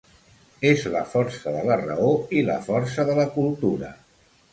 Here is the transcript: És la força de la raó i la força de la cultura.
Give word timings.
És 0.69 0.85
la 0.93 1.01
força 1.09 1.53
de 1.57 1.61
la 1.67 1.77
raó 1.81 2.07
i 2.39 2.43
la 2.47 2.55
força 2.69 3.07
de 3.11 3.19
la 3.21 3.27
cultura. 3.37 3.93